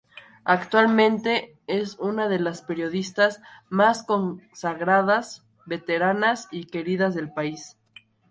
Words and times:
Actualmente 0.45 1.59
es 1.67 1.99
una 1.99 2.27
de 2.27 2.39
las 2.39 2.63
periodistas 2.63 3.39
más 3.69 4.01
consagradas 4.01 5.45
veteranas 5.67 6.47
y 6.49 6.63
queridas 6.63 7.13
del 7.13 7.31
país. 7.31 7.77